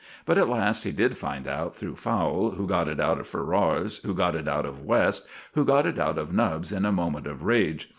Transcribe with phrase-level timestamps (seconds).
[0.25, 3.99] But at last he did find out through Fowle, who got it out of Ferrars,
[3.99, 7.27] who got it out of West, who got it out of Nubbs in a moment
[7.27, 7.87] of rage.